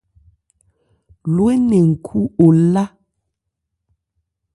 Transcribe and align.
Lo 1.33 1.43
énɛn 1.55 1.83
nkhú 1.91 2.21
olá. 2.45 2.83